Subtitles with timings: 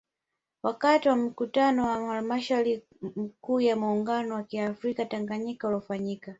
[0.63, 2.83] Wakati wa Mkutano wa Halmashauri
[3.41, 6.29] Kuu ya muungano wa kiafrika Tanganyika uliofanyika